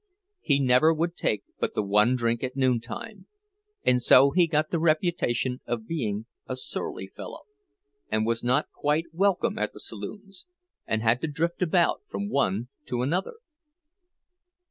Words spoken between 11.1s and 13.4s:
to drift about from one to another.